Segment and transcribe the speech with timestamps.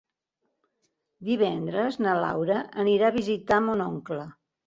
[1.27, 4.27] Divendres na Laura anirà a visitar mon oncle.